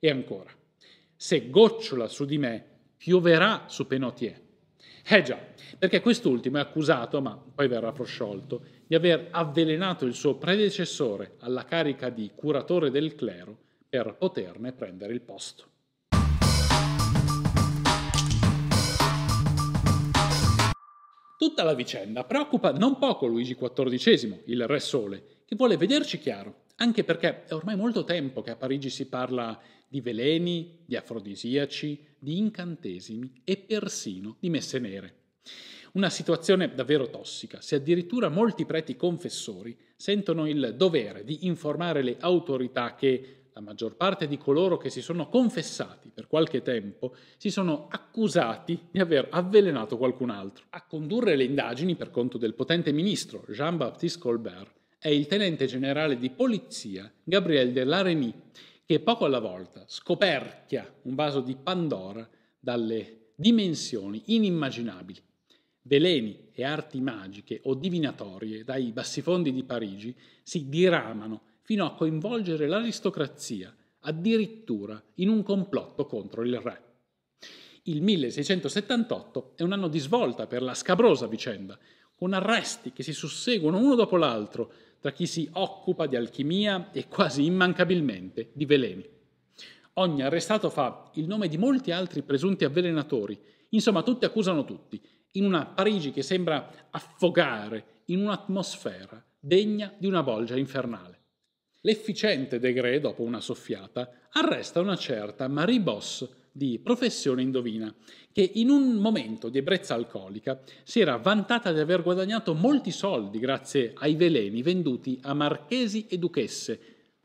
E 0.00 0.10
ancora, 0.10 0.50
se 1.14 1.48
gocciola 1.48 2.08
su 2.08 2.24
di 2.24 2.38
me, 2.38 2.69
pioverà 3.02 3.64
su 3.66 3.86
Penotier. 3.86 4.38
Eh 5.02 5.22
già, 5.22 5.38
perché 5.78 6.02
quest'ultimo 6.02 6.58
è 6.58 6.60
accusato, 6.60 7.22
ma 7.22 7.34
poi 7.34 7.66
verrà 7.66 7.92
prosciolto, 7.92 8.62
di 8.86 8.94
aver 8.94 9.28
avvelenato 9.30 10.04
il 10.04 10.12
suo 10.12 10.34
predecessore 10.34 11.36
alla 11.38 11.64
carica 11.64 12.10
di 12.10 12.30
curatore 12.34 12.90
del 12.90 13.14
clero 13.14 13.56
per 13.88 14.16
poterne 14.18 14.72
prendere 14.72 15.14
il 15.14 15.22
posto. 15.22 15.64
Tutta 21.38 21.64
la 21.64 21.72
vicenda 21.72 22.24
preoccupa 22.24 22.70
non 22.72 22.98
poco 22.98 23.24
Luigi 23.24 23.56
XIV, 23.56 24.42
il 24.44 24.66
Re 24.66 24.78
Sole, 24.78 25.24
che 25.46 25.56
vuole 25.56 25.78
vederci 25.78 26.18
chiaro, 26.18 26.64
anche 26.76 27.02
perché 27.02 27.44
è 27.46 27.54
ormai 27.54 27.76
molto 27.76 28.04
tempo 28.04 28.42
che 28.42 28.50
a 28.50 28.56
Parigi 28.56 28.90
si 28.90 29.08
parla 29.08 29.58
di 29.90 30.00
veleni, 30.00 30.78
di 30.86 30.94
afrodisiaci, 30.94 32.06
di 32.16 32.38
incantesimi 32.38 33.40
e 33.42 33.56
persino 33.56 34.36
di 34.38 34.48
messe 34.48 34.78
nere. 34.78 35.14
Una 35.94 36.10
situazione 36.10 36.72
davvero 36.72 37.10
tossica, 37.10 37.60
se 37.60 37.74
addirittura 37.74 38.28
molti 38.28 38.64
preti 38.66 38.94
confessori 38.94 39.76
sentono 39.96 40.46
il 40.46 40.74
dovere 40.76 41.24
di 41.24 41.46
informare 41.46 42.02
le 42.02 42.16
autorità 42.20 42.94
che 42.94 43.46
la 43.52 43.60
maggior 43.60 43.96
parte 43.96 44.28
di 44.28 44.38
coloro 44.38 44.76
che 44.76 44.90
si 44.90 45.02
sono 45.02 45.28
confessati 45.28 46.12
per 46.14 46.28
qualche 46.28 46.62
tempo 46.62 47.16
si 47.36 47.50
sono 47.50 47.88
accusati 47.90 48.86
di 48.92 49.00
aver 49.00 49.26
avvelenato 49.28 49.98
qualcun 49.98 50.30
altro. 50.30 50.66
A 50.70 50.86
condurre 50.86 51.34
le 51.34 51.42
indagini 51.42 51.96
per 51.96 52.10
conto 52.10 52.38
del 52.38 52.54
potente 52.54 52.92
ministro 52.92 53.44
Jean-Baptiste 53.48 54.20
Colbert 54.20 54.72
è 55.00 55.08
il 55.08 55.26
tenente 55.26 55.66
generale 55.66 56.16
di 56.16 56.30
polizia 56.30 57.12
Gabriel 57.24 57.72
de 57.72 57.84
Lareny, 57.84 58.34
che 58.90 58.98
poco 58.98 59.24
alla 59.24 59.38
volta 59.38 59.84
scoperchia 59.86 60.92
un 61.02 61.14
vaso 61.14 61.42
di 61.42 61.54
Pandora 61.54 62.28
dalle 62.58 63.34
dimensioni 63.36 64.20
inimmaginabili. 64.34 65.22
Veleni 65.82 66.48
e 66.50 66.64
arti 66.64 67.00
magiche 67.00 67.60
o 67.66 67.76
divinatorie 67.76 68.64
dai 68.64 68.90
bassifondi 68.90 69.52
di 69.52 69.62
Parigi 69.62 70.12
si 70.42 70.68
diramano 70.68 71.42
fino 71.60 71.86
a 71.86 71.94
coinvolgere 71.94 72.66
l'aristocrazia, 72.66 73.72
addirittura 74.00 75.00
in 75.14 75.28
un 75.28 75.44
complotto 75.44 76.06
contro 76.06 76.42
il 76.42 76.58
re. 76.58 76.82
Il 77.84 78.02
1678 78.02 79.52
è 79.54 79.62
un 79.62 79.70
anno 79.70 79.86
di 79.86 80.00
svolta 80.00 80.48
per 80.48 80.62
la 80.62 80.74
scabrosa 80.74 81.28
vicenda, 81.28 81.78
con 82.16 82.32
arresti 82.32 82.92
che 82.92 83.04
si 83.04 83.12
susseguono 83.12 83.78
uno 83.78 83.94
dopo 83.94 84.16
l'altro 84.16 84.72
tra 85.00 85.12
chi 85.12 85.26
si 85.26 85.48
occupa 85.52 86.06
di 86.06 86.16
alchimia 86.16 86.90
e 86.92 87.08
quasi 87.08 87.44
immancabilmente 87.44 88.50
di 88.52 88.66
veleni. 88.66 89.08
Ogni 89.94 90.22
arrestato 90.22 90.70
fa 90.70 91.10
il 91.14 91.26
nome 91.26 91.48
di 91.48 91.58
molti 91.58 91.90
altri 91.90 92.22
presunti 92.22 92.64
avvelenatori, 92.64 93.38
insomma 93.70 94.02
tutti 94.02 94.24
accusano 94.24 94.64
tutti, 94.64 95.00
in 95.32 95.44
una 95.44 95.66
Parigi 95.66 96.10
che 96.10 96.22
sembra 96.22 96.88
affogare 96.90 98.02
in 98.06 98.20
un'atmosfera 98.20 99.24
degna 99.38 99.92
di 99.96 100.06
una 100.06 100.22
bolgia 100.22 100.56
infernale. 100.56 101.18
L'efficiente 101.82 102.58
Degré, 102.58 103.00
dopo 103.00 103.22
una 103.22 103.40
soffiata, 103.40 104.28
arresta 104.32 104.80
una 104.80 104.96
certa 104.96 105.48
Marie 105.48 105.80
Boss 105.80 106.28
di 106.52 106.78
professione 106.78 107.42
indovina, 107.42 107.94
che 108.32 108.48
in 108.54 108.70
un 108.70 108.94
momento 108.94 109.48
di 109.48 109.58
ebbrezza 109.58 109.94
alcolica 109.94 110.60
si 110.82 111.00
era 111.00 111.16
vantata 111.16 111.72
di 111.72 111.80
aver 111.80 112.02
guadagnato 112.02 112.54
molti 112.54 112.90
soldi 112.90 113.38
grazie 113.38 113.92
ai 113.96 114.14
veleni 114.14 114.62
venduti 114.62 115.18
a 115.22 115.34
marchesi 115.34 116.06
e 116.08 116.18
duchesse, 116.18 116.80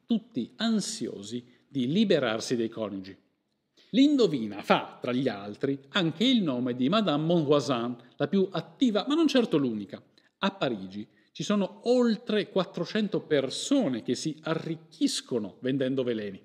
tutti 0.06 0.54
ansiosi 0.58 1.44
di 1.68 1.92
liberarsi 1.92 2.56
dei 2.56 2.70
coniugi. 2.70 3.18
L'indovina 3.90 4.62
fa, 4.62 4.98
tra 5.02 5.14
gli 5.14 5.28
altri, 5.28 5.80
anche 5.90 6.26
il 6.26 6.44
nome 6.44 6.76
di 6.76 6.90
Madame 6.90 7.26
Monvoisin, 7.26 7.96
la 8.18 8.28
più 8.28 8.48
attiva, 8.52 9.06
ma 9.08 9.16
non 9.16 9.28
certo 9.28 9.58
l'unica, 9.58 10.04
a 10.40 10.52
Parigi, 10.52 11.08
ci 11.32 11.44
sono 11.44 11.82
oltre 11.84 12.50
400 12.50 13.22
persone 13.22 14.04
che 14.04 14.16
si 14.16 14.38
arricchiscono 14.44 15.58
vendendo 15.60 16.04
veleni. 16.04 16.42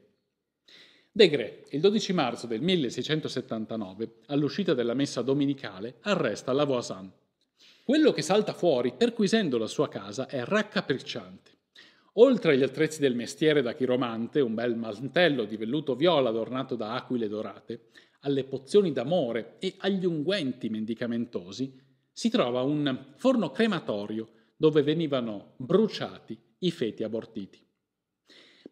Degré, 1.12 1.64
il 1.70 1.80
12 1.80 2.12
marzo 2.12 2.46
del 2.46 2.60
1679, 2.60 4.18
all'uscita 4.26 4.74
della 4.74 4.94
messa 4.94 5.22
domenicale, 5.22 5.96
arresta 6.02 6.52
Lavoisin. 6.52 7.10
Quello 7.82 8.12
che 8.12 8.22
salta 8.22 8.52
fuori 8.52 8.94
perquisendo 8.96 9.58
la 9.58 9.66
sua 9.66 9.88
casa 9.88 10.28
è 10.28 10.44
raccapricciante. 10.44 11.50
Oltre 12.14 12.52
agli 12.52 12.62
attrezzi 12.62 13.00
del 13.00 13.16
mestiere 13.16 13.60
da 13.60 13.74
chiromante, 13.74 14.38
un 14.38 14.54
bel 14.54 14.76
mantello 14.76 15.46
di 15.46 15.56
velluto 15.56 15.96
viola 15.96 16.28
adornato 16.28 16.76
da 16.76 16.94
aquile 16.94 17.26
dorate, 17.26 17.88
alle 18.20 18.44
pozioni 18.44 18.92
d'amore 18.92 19.56
e 19.58 19.74
agli 19.78 20.06
unguenti 20.06 20.68
medicamentosi, 20.68 21.76
si 22.12 22.30
trova 22.30 22.62
un 22.62 23.14
forno 23.16 23.50
crematorio 23.50 24.28
dove 24.56 24.82
venivano 24.82 25.54
bruciati 25.56 26.38
i 26.58 26.70
feti 26.70 27.02
abortiti. 27.02 27.60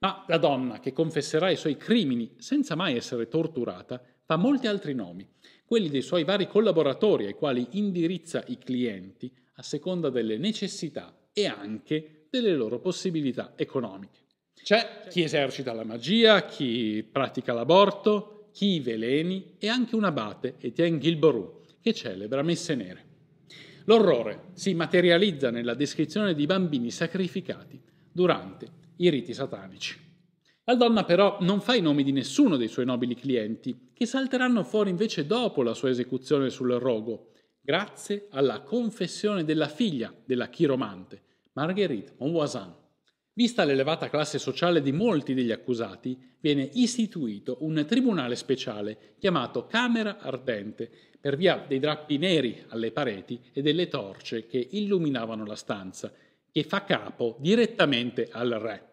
Ma 0.00 0.25
la 0.28 0.38
donna 0.38 0.78
che 0.78 0.93
confesserà 0.93 1.50
i 1.50 1.57
suoi 1.57 1.76
crimini 1.76 2.35
senza 2.38 2.76
mai 2.76 2.97
essere 2.97 3.26
torturata 3.28 4.00
fa 4.25 4.37
molti 4.37 4.67
altri 4.67 4.95
nomi, 4.95 5.26
quelli 5.64 5.88
dei 5.88 6.02
suoi 6.02 6.25
vari 6.25 6.47
collaboratori 6.47 7.26
ai 7.26 7.35
quali 7.35 7.67
indirizza 7.73 8.43
i 8.47 8.59
clienti 8.59 9.33
a 9.55 9.62
seconda 9.62 10.09
delle 10.09 10.38
necessità 10.38 11.14
e 11.33 11.47
anche 11.47 12.26
delle 12.31 12.55
loro 12.55 12.78
possibilità 12.78 13.55
economiche. 13.57 14.26
C'è 14.55 15.07
chi 15.09 15.23
esercita 15.23 15.73
la 15.73 15.85
magia, 15.85 16.45
chi 16.45 17.07
pratica 17.11 17.52
l'aborto, 17.52 18.49
chi 18.52 18.81
veleni 18.81 19.55
e 19.59 19.69
anche 19.69 19.97
un 19.97 20.05
abate, 20.05 20.57
Etienne 20.59 20.99
Gilbourou, 20.99 21.62
che 21.81 21.93
celebra 21.93 22.43
messe 22.43 22.75
nere. 22.75 23.07
L'orrore 23.85 24.50
si 24.52 24.75
materializza 24.75 25.50
nella 25.50 25.75
descrizione 25.75 26.35
di 26.35 26.47
bambini 26.47 26.90
sacrificati 26.90 27.81
durante 28.12 28.77
i 28.99 29.11
riti 29.11 29.35
satanici. 29.35 30.07
La 30.64 30.75
donna 30.75 31.05
però 31.05 31.38
non 31.40 31.61
fa 31.61 31.75
i 31.75 31.81
nomi 31.81 32.05
di 32.05 32.12
nessuno 32.12 32.57
dei 32.57 32.69
suoi 32.69 32.85
nobili 32.85 33.14
clienti, 33.14 33.90
che 33.95 34.07
salteranno 34.07 34.62
fuori 34.62 34.90
invece 34.90 35.26
dopo 35.26 35.62
la 35.62 35.75
sua 35.75 35.88
esecuzione 35.88 36.50
sul 36.50 36.73
rogo, 36.73 37.33
grazie 37.61 38.28
alla 38.31 38.61
confessione 38.61 39.45
della 39.45 39.69
figlia 39.69 40.14
della 40.25 40.49
chiromante, 40.49 41.23
Marguerite 41.55 42.14
Monvoisin. 42.19 42.75
Vista 43.33 43.64
l'elevata 43.64 44.11
classe 44.11 44.38
sociale 44.38 44.83
di 44.83 44.93
molti 44.93 45.33
degli 45.33 45.52
accusati, 45.52 46.19
viene 46.40 46.69
istituito 46.75 47.59
un 47.61 47.85
tribunale 47.87 48.37
speciale 48.37 49.14
chiamato 49.19 49.67
Camera 49.67 50.19
Ardente 50.19 50.90
per 51.21 51.37
via 51.37 51.64
dei 51.67 51.78
drappi 51.78 52.19
neri 52.19 52.64
alle 52.69 52.90
pareti 52.90 53.40
e 53.52 53.62
delle 53.62 53.88
torce 53.88 54.47
che 54.47 54.69
illuminavano 54.73 55.45
la 55.45 55.57
stanza, 55.57 56.12
che 56.58 56.64
fa 56.64 56.82
capo 56.82 57.36
direttamente 57.38 58.28
al 58.32 58.50
re. 58.50 58.86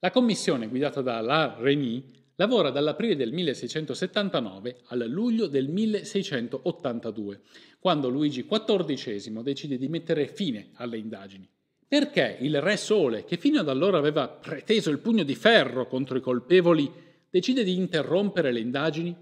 La 0.00 0.10
commissione 0.10 0.66
guidata 0.66 1.00
da 1.00 1.20
La 1.20 1.54
Remy 1.56 2.04
lavora 2.34 2.70
dall'aprile 2.70 3.14
del 3.14 3.32
1679 3.32 4.80
al 4.86 5.06
luglio 5.06 5.46
del 5.46 5.68
1682, 5.68 7.40
quando 7.78 8.08
Luigi 8.08 8.44
XIV 8.44 9.42
decide 9.42 9.78
di 9.78 9.86
mettere 9.86 10.26
fine 10.26 10.70
alle 10.74 10.98
indagini. 10.98 11.48
Perché 11.86 12.36
il 12.40 12.60
re 12.60 12.76
Sole, 12.76 13.24
che 13.24 13.36
fino 13.36 13.60
ad 13.60 13.68
allora 13.68 13.98
aveva 13.98 14.26
preteso 14.26 14.90
il 14.90 14.98
pugno 14.98 15.22
di 15.22 15.36
ferro 15.36 15.86
contro 15.86 16.16
i 16.16 16.20
colpevoli, 16.20 16.92
decide 17.30 17.62
di 17.62 17.76
interrompere 17.76 18.50
le 18.50 18.58
indagini? 18.58 19.16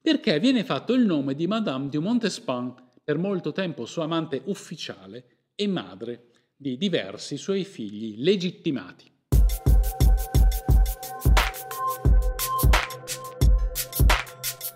Perché 0.00 0.38
viene 0.38 0.62
fatto 0.62 0.92
il 0.92 1.04
nome 1.04 1.34
di 1.34 1.48
Madame 1.48 1.88
du 1.88 2.00
Montespan, 2.00 2.72
per 3.02 3.18
molto 3.18 3.50
tempo 3.50 3.84
sua 3.84 4.04
amante 4.04 4.42
ufficiale 4.44 5.24
e 5.56 5.66
madre 5.66 6.26
di 6.62 6.78
diversi 6.78 7.36
suoi 7.36 7.64
figli 7.64 8.22
legittimati. 8.22 9.10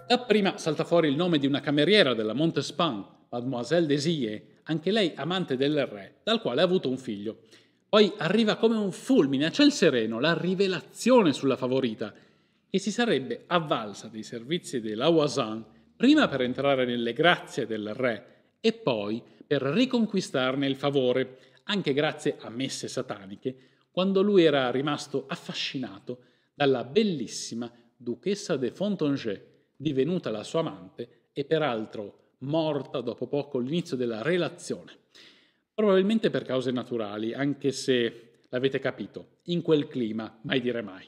Dapprima 0.09 0.59
salta 0.59 0.85
fuori 0.85 1.09
il 1.09 1.15
nome 1.15 1.39
di 1.39 1.47
una 1.47 1.61
cameriera 1.61 2.13
della 2.13 2.33
Montespan, 2.33 3.07
Mademoiselle 3.31 3.87
Desille, 3.87 4.47
anche 4.65 4.91
lei 4.91 5.13
amante 5.15 5.57
del 5.57 5.87
re, 5.87 6.17
dal 6.25 6.41
quale 6.41 6.61
ha 6.61 6.65
avuto 6.65 6.89
un 6.89 6.99
figlio. 6.99 7.43
Poi 7.89 8.13
arriva 8.19 8.57
come 8.57 8.77
un 8.77 8.91
fulmine 8.91 9.47
a 9.47 9.53
ciel 9.53 9.71
sereno 9.71 10.19
la 10.19 10.37
rivelazione 10.37 11.33
sulla 11.33 11.57
favorita, 11.57 12.13
che 12.69 12.79
si 12.81 12.91
sarebbe 12.91 13.45
avvalsa 13.47 14.09
dei 14.09 14.25
servizi 14.25 14.81
della 14.81 15.09
Oisin 15.09 15.65
prima 15.95 16.27
per 16.27 16.41
entrare 16.41 16.85
nelle 16.85 17.13
grazie 17.13 17.65
del 17.65 17.95
re 17.95 18.35
e 18.61 18.73
poi 18.73 19.23
per 19.47 19.63
riconquistarne 19.63 20.67
il 20.67 20.75
favore, 20.75 21.39
anche 21.67 21.93
grazie 21.93 22.37
a 22.41 22.49
messe 22.51 22.89
sataniche, 22.89 23.57
quando 23.91 24.23
lui 24.23 24.45
era 24.45 24.71
rimasto 24.71 25.25
affascinato 25.27 26.19
dalla 26.55 26.85
bellissima 26.85 27.71
duchessa 27.97 28.57
de 28.57 28.71
Fontainebleau, 28.71 29.41
divenuta 29.77 30.31
la 30.31 30.43
sua 30.43 30.61
amante 30.61 31.29
e 31.33 31.45
peraltro 31.45 32.35
morta 32.39 33.01
dopo 33.01 33.27
poco 33.27 33.59
l'inizio 33.59 33.97
della 33.97 34.23
relazione. 34.23 34.93
Probabilmente 35.75 36.31
per 36.31 36.45
cause 36.45 36.71
naturali, 36.71 37.35
anche 37.35 37.73
se 37.73 38.39
l'avete 38.49 38.79
capito, 38.79 39.39
in 39.45 39.63
quel 39.63 39.87
clima 39.89 40.39
mai 40.43 40.61
dire 40.61 40.83
mai. 40.83 41.07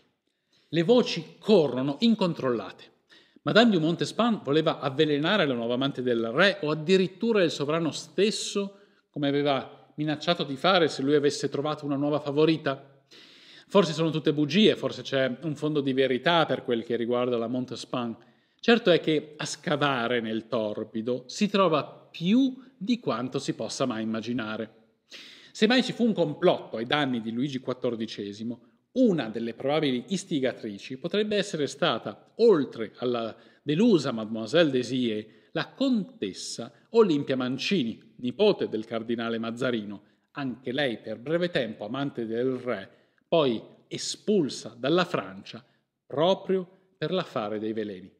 Le 0.68 0.82
voci 0.82 1.36
corrono 1.38 1.96
incontrollate. 2.00 2.96
Madame 3.42 3.70
du 3.70 3.80
Montespan 3.80 4.42
voleva 4.42 4.80
avvelenare 4.80 5.46
la 5.46 5.54
nuova 5.54 5.74
amante 5.74 6.02
del 6.02 6.26
re 6.26 6.58
o 6.62 6.70
addirittura 6.70 7.42
il 7.42 7.50
sovrano 7.50 7.90
stesso, 7.92 8.80
come 9.10 9.28
aveva 9.28 9.77
minacciato 9.98 10.44
di 10.44 10.56
fare 10.56 10.88
se 10.88 11.02
lui 11.02 11.14
avesse 11.14 11.50
trovato 11.50 11.84
una 11.84 11.96
nuova 11.96 12.18
favorita? 12.18 13.02
Forse 13.68 13.92
sono 13.92 14.10
tutte 14.10 14.32
bugie, 14.32 14.74
forse 14.74 15.02
c'è 15.02 15.36
un 15.42 15.54
fondo 15.54 15.82
di 15.82 15.92
verità 15.92 16.46
per 16.46 16.64
quel 16.64 16.82
che 16.84 16.96
riguarda 16.96 17.36
la 17.36 17.48
Montespan, 17.48 18.16
Certo 18.60 18.90
è 18.90 19.00
che 19.00 19.34
a 19.36 19.44
scavare 19.44 20.20
nel 20.20 20.48
torbido 20.48 21.24
si 21.26 21.48
trova 21.48 21.84
più 21.84 22.56
di 22.76 22.98
quanto 22.98 23.38
si 23.38 23.54
possa 23.54 23.86
mai 23.86 24.02
immaginare. 24.02 24.74
Se 25.52 25.66
mai 25.66 25.82
ci 25.82 25.92
fu 25.92 26.04
un 26.04 26.12
complotto 26.12 26.76
ai 26.76 26.84
danni 26.84 27.20
di 27.20 27.30
Luigi 27.30 27.60
XIV, 27.60 28.58
una 28.92 29.28
delle 29.28 29.54
probabili 29.54 30.06
istigatrici 30.08 30.98
potrebbe 30.98 31.36
essere 31.36 31.68
stata, 31.68 32.32
oltre 32.36 32.92
alla 32.96 33.34
delusa 33.62 34.10
Mademoiselle 34.10 34.70
Desier, 34.70 35.26
la 35.52 35.68
contessa 35.68 36.72
Olimpia 36.90 37.36
Mancini, 37.36 38.14
nipote 38.16 38.68
del 38.68 38.84
cardinale 38.84 39.38
Mazzarino, 39.38 40.02
anche 40.32 40.72
lei 40.72 40.98
per 40.98 41.18
breve 41.18 41.50
tempo 41.50 41.84
amante 41.84 42.26
del 42.26 42.52
re, 42.52 42.88
poi 43.26 43.62
espulsa 43.88 44.74
dalla 44.78 45.04
Francia 45.04 45.64
proprio 46.06 46.68
per 46.96 47.12
l'affare 47.12 47.58
dei 47.58 47.72
veleni. 47.72 48.10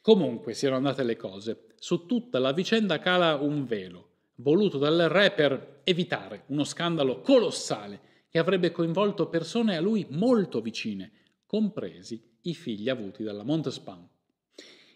Comunque 0.00 0.54
siano 0.54 0.76
andate 0.76 1.02
le 1.02 1.16
cose, 1.16 1.66
su 1.76 2.06
tutta 2.06 2.38
la 2.38 2.52
vicenda 2.52 2.98
cala 2.98 3.36
un 3.36 3.64
velo, 3.64 4.08
voluto 4.36 4.78
dal 4.78 5.08
re 5.08 5.30
per 5.32 5.80
evitare 5.84 6.44
uno 6.46 6.64
scandalo 6.64 7.20
colossale 7.20 8.08
che 8.28 8.38
avrebbe 8.38 8.70
coinvolto 8.70 9.28
persone 9.28 9.76
a 9.76 9.80
lui 9.80 10.06
molto 10.10 10.60
vicine, 10.60 11.12
compresi 11.46 12.38
i 12.42 12.54
figli 12.54 12.88
avuti 12.88 13.22
dalla 13.22 13.42
Montespan. 13.42 14.08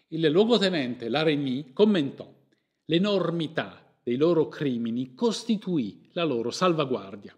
Il 0.09 0.29
luogotenente 0.29 1.09
Lareny 1.09 1.73
commentò 1.73 2.31
l'enormità 2.85 3.81
dei 4.03 4.17
loro 4.17 4.47
crimini 4.47 5.15
costituì 5.15 6.09
la 6.11 6.23
loro 6.23 6.51
salvaguardia. 6.51 7.35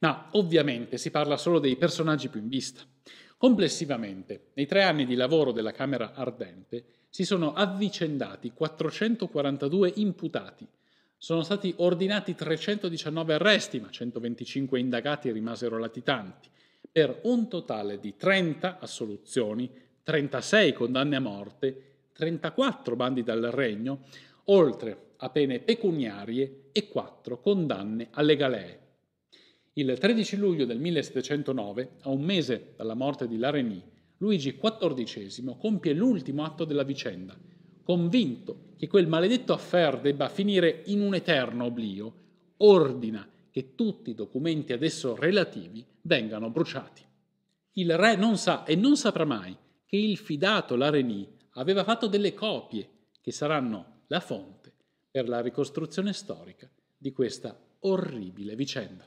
Ma 0.00 0.28
ovviamente 0.32 0.98
si 0.98 1.10
parla 1.10 1.38
solo 1.38 1.58
dei 1.58 1.76
personaggi 1.76 2.28
più 2.28 2.40
in 2.40 2.48
vista. 2.48 2.82
Complessivamente, 3.38 4.50
nei 4.54 4.66
tre 4.66 4.82
anni 4.82 5.06
di 5.06 5.14
lavoro 5.14 5.52
della 5.52 5.72
Camera 5.72 6.12
Ardente, 6.12 6.84
si 7.08 7.24
sono 7.24 7.54
avvicendati 7.54 8.52
442 8.52 9.92
imputati. 9.96 10.68
Sono 11.16 11.42
stati 11.42 11.72
ordinati 11.78 12.34
319 12.34 13.34
arresti, 13.34 13.80
ma 13.80 13.88
125 13.88 14.78
indagati 14.78 15.32
rimasero 15.32 15.78
latitanti, 15.78 16.50
per 16.92 17.20
un 17.22 17.48
totale 17.48 17.98
di 17.98 18.16
30 18.16 18.78
assoluzioni, 18.78 19.70
36 20.04 20.74
condanne 20.74 21.16
a 21.16 21.20
morte, 21.20 22.08
34 22.12 22.94
bandi 22.94 23.22
dal 23.22 23.40
regno, 23.40 24.00
oltre 24.44 25.12
a 25.16 25.30
pene 25.30 25.60
pecuniarie 25.60 26.68
e 26.72 26.88
4 26.88 27.40
condanne 27.40 28.08
alle 28.10 28.36
galee. 28.36 28.80
Il 29.72 29.96
13 29.98 30.36
luglio 30.36 30.66
del 30.66 30.78
1709, 30.78 31.90
a 32.02 32.10
un 32.10 32.20
mese 32.20 32.74
dalla 32.76 32.92
morte 32.92 33.26
di 33.26 33.38
Lareny, 33.38 33.82
Luigi 34.18 34.58
XIV 34.58 35.56
compie 35.56 35.94
l'ultimo 35.94 36.44
atto 36.44 36.66
della 36.66 36.84
vicenda, 36.84 37.34
convinto 37.82 38.72
che 38.76 38.86
quel 38.86 39.08
maledetto 39.08 39.54
affair 39.54 40.00
debba 40.00 40.28
finire 40.28 40.82
in 40.86 41.00
un 41.00 41.14
eterno 41.14 41.64
oblio, 41.64 42.14
ordina 42.58 43.26
che 43.50 43.74
tutti 43.74 44.10
i 44.10 44.14
documenti 44.14 44.74
ad 44.74 44.82
esso 44.82 45.16
relativi 45.16 45.82
vengano 46.02 46.50
bruciati. 46.50 47.02
Il 47.76 47.96
re 47.96 48.16
non 48.16 48.36
sa 48.36 48.64
e 48.64 48.76
non 48.76 48.96
saprà 48.96 49.24
mai 49.24 49.56
che 49.94 50.00
il 50.00 50.16
fidato 50.16 50.74
Lareny 50.74 51.24
aveva 51.50 51.84
fatto 51.84 52.08
delle 52.08 52.34
copie 52.34 52.88
che 53.20 53.30
saranno 53.30 54.00
la 54.08 54.18
fonte 54.18 54.72
per 55.08 55.28
la 55.28 55.40
ricostruzione 55.40 56.12
storica 56.12 56.68
di 56.98 57.12
questa 57.12 57.56
orribile 57.78 58.56
vicenda. 58.56 59.06